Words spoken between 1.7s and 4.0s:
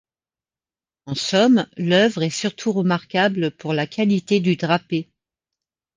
l'œuvre est surtout remarquable pour la